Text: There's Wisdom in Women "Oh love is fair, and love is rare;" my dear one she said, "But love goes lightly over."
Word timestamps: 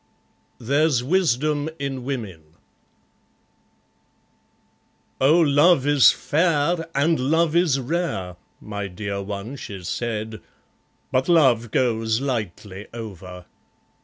There's 0.57 1.03
Wisdom 1.03 1.69
in 1.77 2.03
Women 2.03 2.55
"Oh 5.21 5.39
love 5.39 5.85
is 5.85 6.11
fair, 6.11 6.89
and 6.95 7.19
love 7.19 7.55
is 7.55 7.79
rare;" 7.79 8.35
my 8.59 8.87
dear 8.87 9.21
one 9.21 9.57
she 9.57 9.83
said, 9.83 10.41
"But 11.11 11.29
love 11.29 11.69
goes 11.69 12.19
lightly 12.19 12.87
over." 12.91 13.45